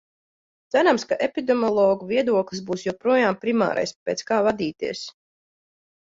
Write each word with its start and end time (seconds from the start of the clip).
Cerams, 0.75 1.03
ka 1.09 1.17
epidemiologu 1.25 2.07
viedoklis 2.11 2.61
būs 2.69 2.85
joprojām 2.85 3.37
primārais, 3.43 3.93
pēc 4.09 4.25
kā 4.31 4.39
vadīties. 4.49 5.03